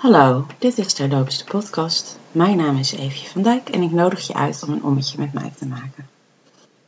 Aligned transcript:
Hallo, 0.00 0.46
dit 0.58 0.78
is 0.78 0.92
Terloops 0.92 1.38
de 1.38 1.44
podcast. 1.44 2.18
Mijn 2.32 2.56
naam 2.56 2.76
is 2.76 2.92
Eefje 2.92 3.28
van 3.28 3.42
Dijk 3.42 3.68
en 3.68 3.82
ik 3.82 3.90
nodig 3.90 4.26
je 4.26 4.34
uit 4.34 4.62
om 4.62 4.72
een 4.72 4.82
ommetje 4.82 5.18
met 5.18 5.32
mij 5.32 5.52
te 5.58 5.66
maken. 5.66 6.08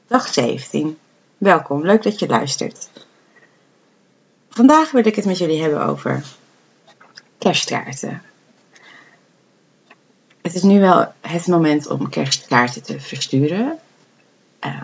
Dag 0.06 0.26
17. 0.26 0.98
Welkom, 1.38 1.84
leuk 1.84 2.02
dat 2.02 2.18
je 2.18 2.26
luistert. 2.26 2.88
Vandaag 4.48 4.90
wil 4.90 5.06
ik 5.06 5.16
het 5.16 5.24
met 5.24 5.38
jullie 5.38 5.60
hebben 5.60 5.86
over 5.86 6.24
kerstkaarten. 7.38 8.22
Het 10.42 10.54
is 10.54 10.62
nu 10.62 10.80
wel 10.80 11.12
het 11.20 11.46
moment 11.46 11.86
om 11.86 12.08
kerstkaarten 12.08 12.82
te 12.82 13.00
versturen. 13.00 13.78
Uh, 14.64 14.82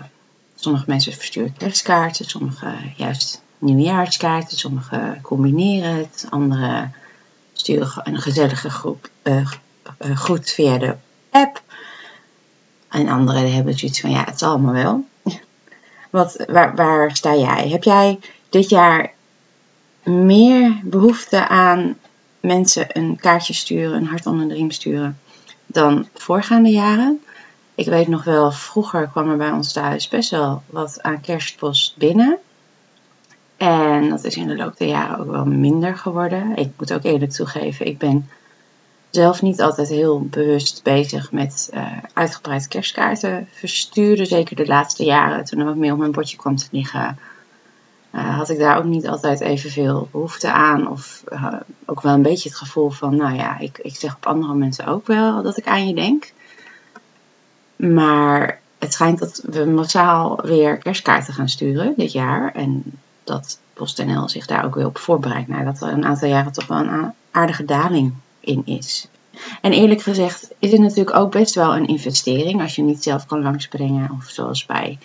sommige 0.54 0.84
mensen 0.86 1.12
versturen 1.12 1.56
kerstkaarten, 1.56 2.24
sommige 2.24 2.74
juist 2.96 3.42
nieuwjaarskaarten, 3.58 4.58
sommige 4.58 5.18
combineren 5.22 5.96
het, 5.96 6.26
andere 6.30 6.90
een 7.76 8.18
gezellige 8.18 8.70
groep, 8.70 9.10
uh, 9.22 9.46
groet 9.98 10.50
via 10.50 10.78
de 10.78 10.94
app. 11.30 11.62
En 12.88 13.08
anderen 13.08 13.52
hebben 13.54 13.78
zoiets 13.78 14.00
van, 14.00 14.10
ja, 14.10 14.24
het 14.24 14.38
zal 14.38 14.50
allemaal 14.50 14.72
wel. 14.72 15.04
Wat, 16.10 16.44
waar, 16.48 16.74
waar 16.74 17.16
sta 17.16 17.34
jij? 17.34 17.68
Heb 17.68 17.84
jij 17.84 18.18
dit 18.48 18.68
jaar 18.68 19.12
meer 20.02 20.80
behoefte 20.84 21.48
aan 21.48 21.98
mensen 22.40 22.86
een 22.98 23.16
kaartje 23.20 23.52
sturen, 23.52 23.96
een 23.96 24.06
hart 24.06 24.26
onder 24.26 24.48
de 24.48 24.54
riem 24.54 24.70
sturen, 24.70 25.18
dan 25.66 26.08
voorgaande 26.14 26.70
jaren? 26.70 27.22
Ik 27.74 27.86
weet 27.86 28.08
nog 28.08 28.24
wel, 28.24 28.52
vroeger 28.52 29.08
kwam 29.08 29.30
er 29.30 29.36
bij 29.36 29.50
ons 29.50 29.72
thuis 29.72 30.08
best 30.08 30.30
wel 30.30 30.62
wat 30.66 31.02
aan 31.02 31.20
kerstpost 31.20 31.96
binnen. 31.96 32.38
En 33.58 34.08
dat 34.08 34.24
is 34.24 34.36
in 34.36 34.46
de 34.46 34.56
loop 34.56 34.76
der 34.76 34.88
jaren 34.88 35.18
ook 35.18 35.30
wel 35.30 35.44
minder 35.44 35.96
geworden. 35.96 36.56
Ik 36.56 36.70
moet 36.78 36.92
ook 36.92 37.04
eerlijk 37.04 37.32
toegeven, 37.32 37.86
ik 37.86 37.98
ben 37.98 38.28
zelf 39.10 39.42
niet 39.42 39.60
altijd 39.60 39.88
heel 39.88 40.20
bewust 40.20 40.82
bezig 40.82 41.32
met 41.32 41.70
uh, 41.74 41.86
uitgebreid 42.12 42.68
kerstkaarten 42.68 43.48
versturen. 43.52 44.26
Zeker 44.26 44.56
de 44.56 44.66
laatste 44.66 45.04
jaren, 45.04 45.44
toen 45.44 45.58
er 45.58 45.64
wat 45.64 45.76
meer 45.76 45.92
op 45.92 45.98
mijn 45.98 46.12
bordje 46.12 46.36
kwam 46.36 46.56
te 46.56 46.68
liggen, 46.70 47.18
uh, 48.14 48.36
had 48.36 48.48
ik 48.48 48.58
daar 48.58 48.78
ook 48.78 48.84
niet 48.84 49.08
altijd 49.08 49.40
evenveel 49.40 50.08
behoefte 50.10 50.52
aan. 50.52 50.88
Of 50.88 51.24
uh, 51.32 51.54
ook 51.84 52.00
wel 52.00 52.14
een 52.14 52.22
beetje 52.22 52.48
het 52.48 52.58
gevoel 52.58 52.90
van, 52.90 53.16
nou 53.16 53.34
ja, 53.34 53.58
ik, 53.58 53.78
ik 53.78 53.96
zeg 53.96 54.16
op 54.16 54.26
andere 54.26 54.54
mensen 54.54 54.86
ook 54.86 55.06
wel 55.06 55.42
dat 55.42 55.56
ik 55.56 55.66
aan 55.66 55.88
je 55.88 55.94
denk. 55.94 56.32
Maar 57.76 58.60
het 58.78 58.92
schijnt 58.92 59.18
dat 59.18 59.42
we 59.50 59.64
massaal 59.64 60.40
weer 60.42 60.76
kerstkaarten 60.76 61.34
gaan 61.34 61.48
sturen 61.48 61.94
dit 61.96 62.12
jaar. 62.12 62.54
En 62.54 62.98
dat 63.28 63.58
PostNL 63.72 64.28
zich 64.28 64.46
daar 64.46 64.64
ook 64.64 64.74
weer 64.74 64.86
op 64.86 64.98
voorbereidt. 64.98 65.48
Nou, 65.48 65.64
dat 65.64 65.80
er 65.80 65.88
een 65.88 66.04
aantal 66.04 66.28
jaren 66.28 66.52
toch 66.52 66.66
wel 66.66 66.78
een 66.78 67.12
aardige 67.30 67.64
daling 67.64 68.14
in 68.40 68.62
is. 68.64 69.08
En 69.60 69.72
eerlijk 69.72 70.02
gezegd 70.02 70.50
is 70.58 70.72
het 70.72 70.80
natuurlijk 70.80 71.16
ook 71.16 71.30
best 71.30 71.54
wel 71.54 71.76
een 71.76 71.86
investering 71.86 72.62
als 72.62 72.76
je 72.76 72.82
niet 72.82 73.02
zelf 73.02 73.26
kan 73.26 73.42
langsbrengen. 73.42 74.10
Of 74.10 74.28
zoals 74.28 74.66
bij 74.66 74.98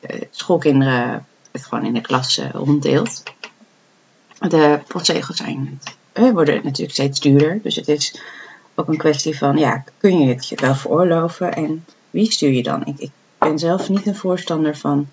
uh, 0.00 0.20
schoolkinderen 0.30 1.26
het 1.50 1.66
gewoon 1.66 1.84
in 1.84 1.94
de 1.94 2.00
klas 2.00 2.38
uh, 2.38 2.50
ronddeelt. 2.50 3.22
De 4.38 4.80
postzegels 4.86 5.36
zijn, 5.36 5.80
uh, 6.14 6.30
worden 6.30 6.60
natuurlijk 6.64 6.92
steeds 6.92 7.20
duurder. 7.20 7.60
Dus 7.62 7.76
het 7.76 7.88
is 7.88 8.20
ook 8.74 8.88
een 8.88 8.96
kwestie 8.96 9.38
van, 9.38 9.56
ja, 9.56 9.84
kun 9.98 10.18
je 10.18 10.28
het 10.28 10.48
je 10.48 10.56
wel 10.56 10.74
veroorloven 10.74 11.54
en 11.54 11.84
wie 12.10 12.32
stuur 12.32 12.50
je 12.50 12.62
dan? 12.62 12.84
Ik, 12.84 12.98
ik 12.98 13.10
ben 13.38 13.58
zelf 13.58 13.88
niet 13.88 14.06
een 14.06 14.16
voorstander 14.16 14.76
van 14.76 15.08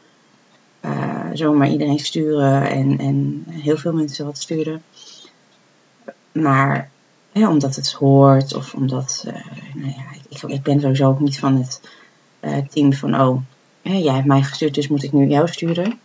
zomaar 1.38 1.70
iedereen 1.70 2.00
sturen 2.00 2.70
en, 2.70 2.98
en 2.98 3.44
heel 3.50 3.78
veel 3.78 3.94
mensen 3.94 4.26
wat 4.26 4.38
sturen. 4.38 4.84
Maar 6.32 6.90
omdat 7.34 7.76
het 7.76 7.92
hoort 7.92 8.56
of 8.56 8.74
omdat, 8.74 9.24
uh, 9.28 9.34
nou 9.74 9.88
ja, 9.88 10.04
ik, 10.30 10.42
ik, 10.42 10.64
ben 10.64 10.80
sowieso 10.80 11.08
ook 11.08 11.20
niet 11.20 11.40
van 11.40 11.56
het 11.56 11.82
uh, 12.42 12.58
team 12.58 12.94
van, 12.94 13.22
oh, 13.22 13.42
jij 13.82 14.14
hebt 14.14 14.26
mij 14.26 14.42
gestuurd, 14.42 14.74
dus 14.74 14.88
moet 14.88 15.04
ik 15.04 15.14
nu 15.14 15.28
jou 15.28 15.48
sturen. 15.48 16.00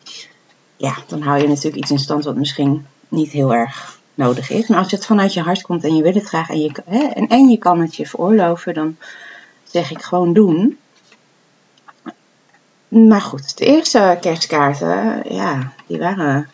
Ja, 0.76 0.97
dan 1.06 1.22
hou 1.22 1.41
je 1.41 1.48
natuurlijk 1.48 1.76
iets 1.76 1.91
in 1.91 1.98
stand 1.98 2.25
wat 2.25 2.37
misschien 2.37 2.87
niet 3.09 3.31
heel 3.31 3.54
erg 3.54 4.00
nodig 4.15 4.50
is. 4.50 4.66
Maar 4.66 4.78
als 4.78 4.91
het 4.91 5.06
vanuit 5.06 5.32
je 5.32 5.41
hart 5.41 5.62
komt 5.62 5.84
en 5.84 5.97
je 5.97 6.03
wil 6.03 6.15
het 6.15 6.25
graag 6.25 6.50
en 6.50 6.60
je, 6.60 6.72
hè, 6.84 7.04
en, 7.04 7.28
en 7.28 7.48
je 7.48 7.59
kan 7.59 7.81
het 7.81 7.97
je 7.97 8.06
veroorloven, 8.06 8.75
dan 8.75 8.97
zeg 9.65 9.91
ik 9.91 10.03
gewoon 10.03 10.32
doen. 10.32 10.78
Maar 12.92 13.20
goed, 13.20 13.58
de 13.58 13.64
eerste 13.64 14.19
kerstkaarten, 14.20 15.22
ja, 15.34 15.72
die 15.86 15.98
waren 15.98 16.48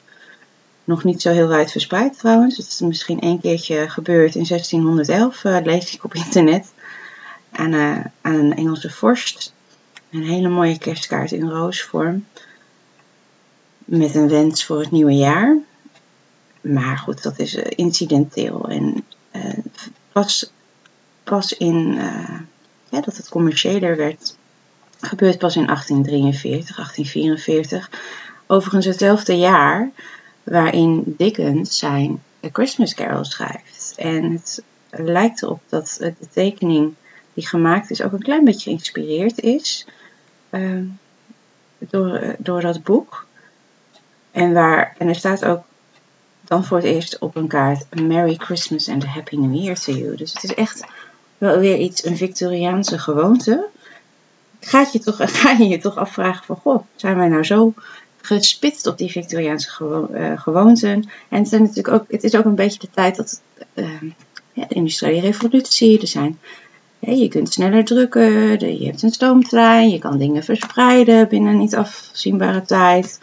nog 0.85 1.05
niet 1.05 1.23
zo 1.23 1.31
heel 1.31 1.49
wijd 1.49 1.71
verspreid 1.71 2.19
trouwens. 2.19 2.57
Het 2.57 2.67
is 2.67 2.81
misschien 2.81 3.21
één 3.21 3.41
keertje 3.41 3.89
gebeurd 3.89 4.35
in 4.35 4.45
1611, 4.47 5.45
uh, 5.45 5.59
lees 5.63 5.95
ik 5.95 6.05
op 6.05 6.15
internet. 6.15 6.73
Aan, 7.51 7.73
uh, 7.73 8.05
aan 8.21 8.35
een 8.35 8.57
Engelse 8.57 8.91
vorst. 8.91 9.53
Een 10.11 10.25
hele 10.25 10.49
mooie 10.49 10.79
kerstkaart 10.79 11.33
in 11.33 11.49
roosvorm. 11.49 12.27
Met 13.85 14.15
een 14.15 14.29
wens 14.29 14.65
voor 14.65 14.81
het 14.81 14.91
nieuwe 14.91 15.15
jaar. 15.15 15.57
Maar 16.61 16.99
goed, 16.99 17.23
dat 17.23 17.39
is 17.39 17.55
uh, 17.55 17.65
incidenteel. 17.69 18.69
En 18.69 19.05
pas, 20.13 20.53
pas 21.23 21.53
in 21.53 22.01
dat 22.91 23.17
het 23.17 23.29
commerciëler 23.29 23.97
werd, 23.97 24.37
gebeurt 25.01 25.39
pas 25.39 25.57
in 25.57 25.67
1843, 25.67 26.77
1844. 26.77 27.91
Overigens 28.47 28.87
hetzelfde 28.87 29.37
jaar 29.37 29.91
waarin 30.43 31.03
Dickens 31.07 31.79
zijn 31.79 32.23
A 32.45 32.49
Christmas 32.53 32.95
Carol 32.95 33.25
schrijft. 33.25 33.95
En 33.97 34.33
het 34.33 34.63
lijkt 34.91 35.43
erop 35.43 35.61
dat 35.69 35.97
de 36.01 36.29
tekening 36.33 36.95
die 37.35 37.47
gemaakt 37.47 37.91
is 37.91 38.03
ook 38.03 38.13
een 38.13 38.23
klein 38.23 38.45
beetje 38.45 38.63
geïnspireerd 38.63 39.41
is 39.41 39.87
uh, 40.51 40.83
door, 41.79 42.35
door 42.39 42.61
dat 42.61 42.83
boek. 42.83 43.27
En, 44.31 44.53
waar, 44.53 44.95
en 44.99 45.09
er 45.09 45.15
staat 45.15 45.45
ook 45.45 45.65
dan 46.41 46.65
voor 46.65 46.77
het 46.77 46.87
eerst 46.87 47.19
op 47.19 47.37
een 47.37 47.49
kaart 47.49 48.01
Merry 48.01 48.35
Christmas 48.35 48.89
and 48.89 49.05
a 49.05 49.07
Happy 49.07 49.37
New 49.37 49.63
Year 49.63 49.77
to 49.77 49.93
you. 49.93 50.17
Dus 50.17 50.33
het 50.33 50.45
is 50.45 50.55
echt 50.55 50.85
wel 51.39 51.59
weer 51.59 51.77
iets, 51.77 52.05
een 52.05 52.17
Victoriaanse 52.17 52.99
gewoonte. 52.99 53.69
Gaat 54.61 54.93
je 54.93 54.99
toch, 54.99 55.17
ga 55.41 55.51
je 55.51 55.69
je 55.69 55.79
toch 55.79 55.97
afvragen 55.97 56.45
van, 56.45 56.57
goh, 56.57 56.83
zijn 56.97 57.17
wij 57.17 57.29
nou 57.29 57.45
zo 57.45 57.75
gespitst 58.21 58.87
op 58.87 58.99
die 58.99 59.11
Victoriaanse 59.11 59.71
gewo 59.71 60.09
uh, 60.13 60.41
gewoonten. 60.41 61.09
En 61.29 61.39
het, 61.39 61.49
zijn 61.49 61.63
natuurlijk 61.63 61.95
ook, 61.95 62.05
het 62.09 62.25
is 62.25 62.35
ook 62.35 62.45
een 62.45 62.55
beetje 62.55 62.79
de 62.79 62.91
tijd 62.91 63.17
dat 63.17 63.41
uh, 63.75 64.03
ja, 64.53 64.65
de 64.69 64.75
industriële 64.75 65.21
revolutie, 65.21 66.01
er 66.01 66.07
zijn, 66.07 66.39
je 66.99 67.29
kunt 67.29 67.53
sneller 67.53 67.85
drukken, 67.85 68.81
je 68.81 68.87
hebt 68.87 69.03
een 69.03 69.11
stoomtrein, 69.11 69.91
je 69.91 69.99
kan 69.99 70.19
dingen 70.19 70.45
verspreiden 70.45 71.29
binnen 71.29 71.59
niet 71.59 71.77
afzienbare 71.77 72.63
tijd. 72.63 73.21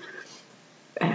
Uh, 0.98 1.10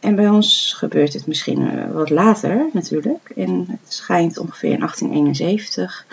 en 0.00 0.14
bij 0.14 0.28
ons 0.28 0.74
gebeurt 0.76 1.12
het 1.12 1.26
misschien 1.26 1.70
eh, 1.70 1.90
wat 1.92 2.10
later 2.10 2.66
natuurlijk. 2.72 3.32
En 3.36 3.64
het 3.68 3.92
schijnt 3.92 4.38
ongeveer 4.38 4.72
in 4.72 4.78
1871, 4.78 6.06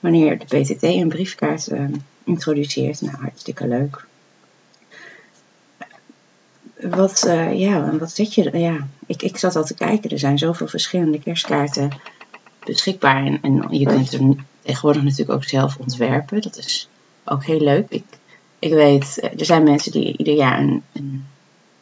wanneer 0.00 0.38
de 0.38 0.44
PTT 0.44 0.82
een 0.82 1.08
briefkaart 1.08 1.68
introduceert. 2.26 3.00
Nou, 3.00 3.16
hartstikke 3.16 3.66
leuk 3.66 4.06
wat, 6.80 7.24
uh, 7.26 7.58
ja, 7.58 7.96
wat 7.96 8.10
zet 8.10 8.34
je? 8.34 8.58
Ja, 8.58 8.88
ik, 9.06 9.22
ik 9.22 9.36
zat 9.36 9.56
al 9.56 9.64
te 9.64 9.74
kijken. 9.74 10.10
Er 10.10 10.18
zijn 10.18 10.38
zoveel 10.38 10.68
verschillende 10.68 11.20
kerstkaarten 11.20 11.90
beschikbaar. 12.64 13.24
En, 13.24 13.42
en 13.42 13.66
je 13.70 13.86
kunt 13.86 14.12
er 14.12 14.34
tegenwoordig 14.62 15.02
natuurlijk 15.02 15.30
ook 15.30 15.44
zelf 15.44 15.76
ontwerpen. 15.76 16.42
Dat 16.42 16.56
is 16.56 16.88
ook 17.24 17.44
heel 17.44 17.60
leuk. 17.60 17.86
Ik, 17.88 18.04
ik 18.58 18.72
weet, 18.72 19.18
eh, 19.18 19.38
er 19.38 19.44
zijn 19.44 19.62
mensen 19.62 19.92
die 19.92 20.16
ieder 20.16 20.34
jaar 20.34 20.58
een, 20.58 20.82
een 20.92 21.26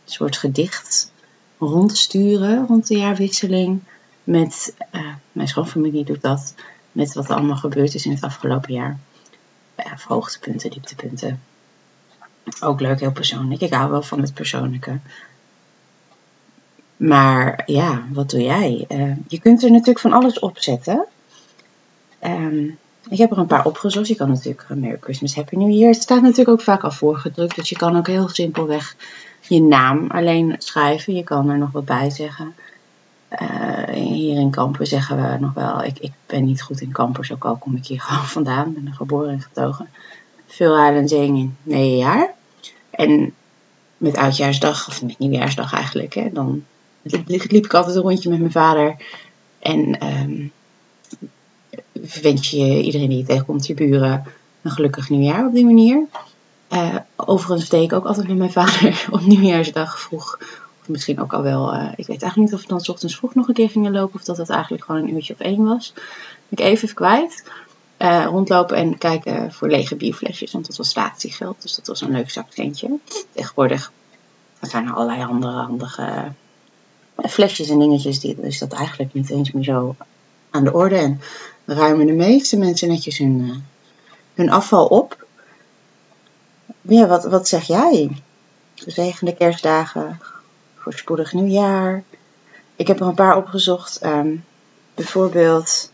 soort 0.04 0.36
gedicht 0.36 1.12
rondsturen 1.58 2.66
rond 2.66 2.86
de 2.86 2.96
jaarwisseling. 2.96 3.80
Met, 4.24 4.74
uh, 4.92 5.14
mijn 5.32 5.48
schoonfamilie 5.48 6.04
doet 6.04 6.22
dat. 6.22 6.54
Met 6.92 7.14
wat 7.14 7.28
er 7.28 7.34
allemaal 7.34 7.56
gebeurd 7.56 7.94
is 7.94 8.06
in 8.06 8.12
het 8.12 8.22
afgelopen 8.22 8.72
jaar. 8.72 8.98
Uh, 9.76 9.92
hoogtepunten, 10.06 10.70
dieptepunten. 10.70 11.42
Ook 12.60 12.80
leuk, 12.80 13.00
heel 13.00 13.12
persoonlijk. 13.12 13.60
Ik 13.60 13.74
hou 13.74 13.90
wel 13.90 14.02
van 14.02 14.20
het 14.20 14.34
persoonlijke. 14.34 14.98
Maar 16.96 17.62
ja, 17.66 18.04
wat 18.12 18.30
doe 18.30 18.42
jij? 18.42 18.84
Uh, 18.88 19.12
je 19.28 19.40
kunt 19.40 19.62
er 19.62 19.70
natuurlijk 19.70 19.98
van 19.98 20.12
alles 20.12 20.38
op 20.38 20.58
zetten. 20.58 21.06
Um, 22.24 22.78
ik 23.08 23.18
heb 23.18 23.30
er 23.30 23.38
een 23.38 23.46
paar 23.46 23.64
opgezocht. 23.64 24.08
Je 24.08 24.14
kan 24.14 24.28
natuurlijk 24.28 24.68
Merry 24.68 24.98
Christmas, 25.00 25.34
Happy 25.34 25.56
New 25.56 25.70
Year. 25.70 25.92
Het 25.92 26.02
staat 26.02 26.22
natuurlijk 26.22 26.48
ook 26.48 26.60
vaak 26.60 26.84
al 26.84 26.90
voorgedrukt. 26.90 27.56
Dus 27.56 27.68
je 27.68 27.76
kan 27.76 27.96
ook 27.96 28.06
heel 28.06 28.28
simpelweg 28.28 28.96
je 29.40 29.62
naam 29.62 30.10
alleen 30.10 30.54
schrijven. 30.58 31.14
Je 31.14 31.24
kan 31.24 31.50
er 31.50 31.58
nog 31.58 31.72
wat 31.72 31.84
bij 31.84 32.10
zeggen. 32.10 32.54
Uh, 33.42 33.94
hier 33.94 34.40
in 34.40 34.50
Kampen 34.50 34.86
zeggen 34.86 35.16
we 35.16 35.38
nog 35.38 35.54
wel, 35.54 35.84
ik, 35.84 35.98
ik 35.98 36.12
ben 36.26 36.44
niet 36.44 36.62
goed 36.62 36.80
in 36.80 36.92
Kampers, 36.92 37.32
ook 37.32 37.44
al 37.44 37.56
kom 37.56 37.76
ik 37.76 37.86
hier 37.86 38.00
gewoon 38.06 38.26
vandaan, 38.26 38.72
ben 38.72 38.94
geboren 38.94 39.30
en 39.30 39.40
getogen 39.40 39.88
veel 40.46 40.76
huilen 40.76 41.08
zingen 41.08 41.36
in 41.36 41.56
negen 41.62 41.96
jaar. 41.96 42.34
En 42.90 43.34
met 43.96 44.16
oudjaarsdag, 44.16 44.88
of 44.88 45.02
met 45.02 45.18
nieuwjaarsdag 45.18 45.72
eigenlijk, 45.72 46.14
hè, 46.14 46.28
dan 46.32 46.64
liep 47.02 47.64
ik 47.64 47.74
altijd 47.74 47.96
een 47.96 48.02
rondje 48.02 48.30
met 48.30 48.38
mijn 48.38 48.52
vader. 48.52 48.96
En 49.58 50.06
um, 50.06 50.52
wens 52.22 52.50
je 52.50 52.82
iedereen 52.82 53.08
die 53.08 53.18
je 53.18 53.24
tegenkomt, 53.24 53.66
je 53.66 53.74
buren, 53.74 54.24
een 54.62 54.70
gelukkig 54.70 55.08
nieuwjaar 55.08 55.46
op 55.46 55.54
die 55.54 55.64
manier. 55.64 56.06
Uh, 56.72 56.96
overigens 57.16 57.68
deed 57.68 57.82
ik 57.82 57.92
ook 57.92 58.04
altijd 58.04 58.28
met 58.28 58.36
mijn 58.36 58.52
vader 58.52 59.06
op 59.10 59.20
nieuwjaarsdag 59.20 60.00
vroeg. 60.00 60.38
Misschien 60.86 61.20
ook 61.20 61.32
al 61.32 61.42
wel, 61.42 61.74
uh, 61.74 61.88
ik 61.96 62.06
weet 62.06 62.22
eigenlijk 62.22 62.36
niet 62.36 62.54
of 62.54 62.60
we 62.60 62.66
dan 62.66 62.80
s 62.80 62.88
ochtends 62.88 63.16
vroeg 63.16 63.34
nog 63.34 63.48
een 63.48 63.54
keer 63.54 63.70
gingen 63.70 63.92
lopen. 63.92 64.14
Of 64.14 64.24
dat 64.24 64.36
het 64.36 64.50
eigenlijk 64.50 64.84
gewoon 64.84 65.02
een 65.02 65.14
uurtje 65.14 65.32
of 65.32 65.40
één 65.40 65.64
was. 65.64 65.94
Ik 66.48 66.60
even 66.60 66.94
kwijt. 66.94 67.44
Uh, 67.98 68.24
rondlopen 68.24 68.76
en 68.76 68.98
kijken 68.98 69.52
voor 69.52 69.68
lege 69.68 69.96
bierflesjes. 69.96 70.52
Want 70.52 70.66
dat 70.66 70.76
was 70.76 70.88
statiegeld. 70.88 71.62
Dus 71.62 71.74
dat 71.74 71.86
was 71.86 72.00
een 72.00 72.10
leuk 72.10 72.30
zakcentje. 72.30 72.98
Tegenwoordig 73.32 73.92
zijn 74.60 74.86
er 74.86 74.94
allerlei 74.94 75.24
andere 75.24 75.52
handige 75.52 76.32
flesjes 77.28 77.68
en 77.68 77.78
dingetjes. 77.78 78.20
Die, 78.20 78.36
dus 78.40 78.58
dat 78.58 78.72
eigenlijk 78.72 79.14
niet 79.14 79.30
eens 79.30 79.52
meer 79.52 79.64
zo 79.64 79.96
aan 80.50 80.64
de 80.64 80.72
orde. 80.72 80.96
En 80.96 81.20
ruimen 81.64 82.06
de 82.06 82.12
meeste 82.12 82.56
mensen 82.56 82.88
netjes 82.88 83.18
hun, 83.18 83.64
hun 84.34 84.50
afval 84.50 84.86
op. 84.86 85.26
Ja, 86.80 87.06
wat, 87.06 87.24
wat 87.24 87.48
zeg 87.48 87.66
jij? 87.66 88.22
Zegende 88.74 89.34
kerstdagen, 89.34 90.20
voorspoedig 90.84 91.32
nieuwjaar. 91.32 92.02
Ik 92.76 92.86
heb 92.86 93.00
er 93.00 93.06
een 93.06 93.14
paar 93.14 93.36
opgezocht. 93.36 94.04
Um, 94.04 94.44
bijvoorbeeld 94.94 95.90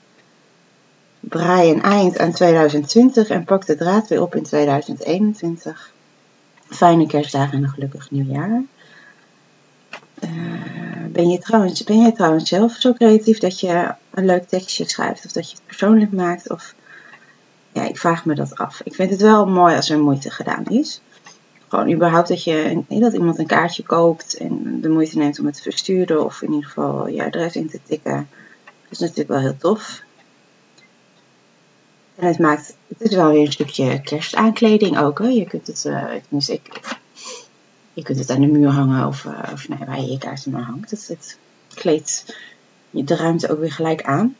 braai 1.20 1.70
een 1.70 1.82
eind 1.82 2.18
aan 2.18 2.32
2020 2.32 3.28
en 3.28 3.44
pak 3.44 3.66
de 3.66 3.76
draad 3.76 4.08
weer 4.08 4.22
op 4.22 4.34
in 4.34 4.42
2021. 4.42 5.92
Fijne 6.66 7.06
kerstdagen 7.06 7.56
en 7.58 7.62
een 7.62 7.70
gelukkig 7.70 8.10
nieuwjaar. 8.10 8.62
Uh, 10.24 10.30
ben, 11.08 11.28
je 11.28 11.38
trouwens, 11.38 11.84
ben 11.84 12.00
jij 12.00 12.12
trouwens 12.12 12.48
zelf 12.48 12.72
zo 12.72 12.92
creatief 12.92 13.38
dat 13.38 13.60
je 13.60 13.94
een 14.10 14.26
leuk 14.26 14.48
tekstje 14.48 14.88
schrijft 14.88 15.24
of 15.24 15.32
dat 15.32 15.50
je 15.50 15.56
het 15.56 15.66
persoonlijk 15.66 16.12
maakt? 16.12 16.50
Of 16.50 16.74
ja, 17.72 17.88
ik 17.88 17.98
vraag 17.98 18.24
me 18.24 18.34
dat 18.34 18.56
af. 18.56 18.80
Ik 18.84 18.94
vind 18.94 19.10
het 19.10 19.20
wel 19.20 19.46
mooi 19.46 19.76
als 19.76 19.90
er 19.90 19.98
moeite 19.98 20.30
gedaan 20.30 20.64
is. 20.66 21.00
Gewoon 21.70 21.92
überhaupt 21.92 22.28
dat, 22.28 22.44
je, 22.44 22.82
dat 22.88 23.12
iemand 23.12 23.38
een 23.38 23.46
kaartje 23.46 23.82
koopt 23.82 24.36
en 24.36 24.80
de 24.80 24.88
moeite 24.88 25.18
neemt 25.18 25.38
om 25.38 25.46
het 25.46 25.54
te 25.54 25.62
versturen 25.62 26.24
of 26.24 26.42
in 26.42 26.52
ieder 26.52 26.68
geval 26.68 27.08
je 27.08 27.24
adres 27.24 27.56
in 27.56 27.68
te 27.68 27.80
tikken. 27.86 28.28
Dat 28.64 28.90
is 28.90 28.98
natuurlijk 28.98 29.28
wel 29.28 29.38
heel 29.38 29.56
tof. 29.58 30.02
En 32.16 32.26
het 32.26 32.38
maakt, 32.38 32.76
het 32.88 33.00
is 33.00 33.14
wel 33.14 33.30
weer 33.30 33.46
een 33.46 33.52
stukje 33.52 34.00
kerstaankleding 34.00 34.98
ook. 34.98 35.18
Hè. 35.18 35.26
Je 35.26 35.46
kunt 35.46 35.66
het, 35.66 35.84
uh, 35.84 36.14
ik, 36.48 36.80
je 37.92 38.02
kunt 38.02 38.18
het 38.18 38.30
aan 38.30 38.40
de 38.40 38.46
muur 38.46 38.70
hangen 38.70 39.06
of, 39.06 39.24
uh, 39.24 39.38
of 39.52 39.68
nee, 39.68 39.78
waar 39.86 40.00
je 40.00 40.10
je 40.10 40.18
kaarten 40.18 40.52
maar 40.52 40.62
hangt. 40.62 40.90
Het, 40.90 41.08
het 41.08 41.38
kleedt 41.74 42.36
de 42.90 43.16
ruimte 43.16 43.50
ook 43.50 43.58
weer 43.58 43.72
gelijk 43.72 44.02
aan. 44.02 44.36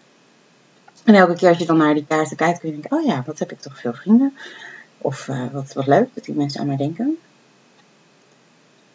En 1.05 1.15
elke 1.15 1.35
keer 1.35 1.49
als 1.49 1.59
je 1.59 1.67
dan 1.67 1.77
naar 1.77 1.95
die 1.95 2.07
kaarten 2.09 2.37
kijkt, 2.37 2.59
kun 2.59 2.69
je 2.69 2.81
denken, 2.81 2.99
oh 2.99 3.07
ja, 3.07 3.23
wat 3.27 3.39
heb 3.39 3.53
ik 3.53 3.61
toch 3.61 3.81
veel 3.81 3.95
vrienden. 3.95 4.37
Of 5.03 5.29
uh, 5.29 5.53
wat, 5.53 5.73
wat 5.73 5.87
leuk 5.87 6.09
dat 6.15 6.25
die 6.25 6.35
mensen 6.35 6.61
aan 6.61 6.67
mij 6.67 6.77
denken. 6.77 7.19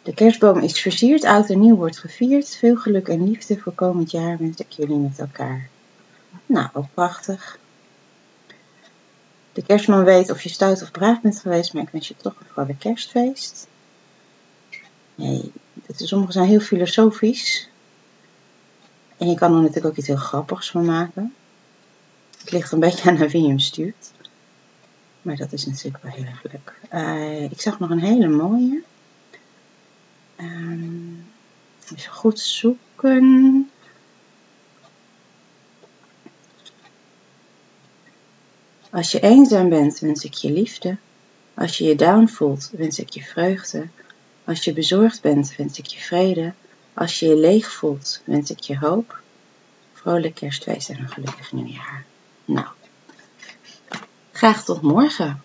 De 0.02 0.14
kerstboom 0.14 0.58
is 0.58 0.80
versierd, 0.80 1.24
oud 1.24 1.50
en 1.50 1.60
nieuw 1.60 1.76
wordt 1.76 1.98
gevierd. 1.98 2.56
Veel 2.56 2.76
geluk 2.76 3.08
en 3.08 3.28
liefde 3.28 3.58
voor 3.58 3.72
komend 3.72 4.10
jaar 4.10 4.38
wens 4.38 4.58
ik 4.58 4.70
jullie 4.70 4.96
met 4.96 5.18
elkaar. 5.18 5.68
Nou, 6.46 6.68
ook 6.72 6.86
prachtig. 6.94 7.58
De 9.52 9.62
kerstman 9.62 10.04
weet 10.04 10.30
of 10.30 10.42
je 10.42 10.48
stout 10.48 10.82
of 10.82 10.90
braaf 10.90 11.20
bent 11.20 11.40
geweest, 11.40 11.72
maar 11.72 11.82
ik 11.82 11.88
wens 11.88 12.08
je 12.08 12.16
toch 12.16 12.34
een 12.40 12.46
vrolijk 12.52 12.78
kerstfeest. 12.78 13.66
Nee, 15.14 15.52
sommige 15.96 16.32
zijn 16.32 16.48
heel 16.48 16.60
filosofisch. 16.60 17.68
En 19.16 19.28
je 19.28 19.34
kan 19.34 19.54
er 19.54 19.60
natuurlijk 19.60 19.86
ook 19.86 19.96
iets 19.96 20.06
heel 20.06 20.16
grappigs 20.16 20.70
van 20.70 20.84
maken. 20.84 21.34
Het 22.38 22.50
ligt 22.50 22.72
een 22.72 22.80
beetje 22.80 23.10
aan 23.10 23.28
wie 23.28 23.42
je 23.42 23.48
hem 23.48 23.58
stuurt. 23.58 24.10
Maar 25.26 25.36
dat 25.36 25.52
is 25.52 25.66
natuurlijk 25.66 26.02
wel 26.02 26.12
heel 26.12 26.24
erg 26.24 26.42
leuk. 26.42 26.74
Uh, 26.92 27.42
ik 27.42 27.60
zag 27.60 27.78
nog 27.78 27.90
een 27.90 28.00
hele 28.00 28.28
mooie. 28.28 28.82
Um, 30.40 31.26
even 31.84 32.12
goed 32.12 32.40
zoeken. 32.40 33.70
Als 38.90 39.12
je 39.12 39.20
eenzaam 39.20 39.68
bent, 39.68 39.98
wens 39.98 40.24
ik 40.24 40.34
je 40.34 40.50
liefde. 40.50 40.96
Als 41.54 41.78
je 41.78 41.84
je 41.84 41.96
down 41.96 42.26
voelt, 42.26 42.70
wens 42.76 42.98
ik 42.98 43.10
je 43.10 43.22
vreugde. 43.22 43.88
Als 44.44 44.64
je 44.64 44.72
bezorgd 44.72 45.22
bent, 45.22 45.56
wens 45.56 45.78
ik 45.78 45.86
je 45.86 46.00
vrede. 46.00 46.52
Als 46.94 47.18
je 47.18 47.26
je 47.26 47.36
leeg 47.36 47.72
voelt, 47.72 48.22
wens 48.24 48.50
ik 48.50 48.60
je 48.60 48.78
hoop. 48.78 49.20
Vrolijk 49.92 50.34
kerstfeest 50.34 50.88
en 50.88 50.98
een 50.98 51.08
gelukkig 51.08 51.52
nieuwjaar. 51.52 52.04
Nou, 52.44 52.66
graag 54.36 54.64
tot 54.64 54.82
morgen. 54.82 55.42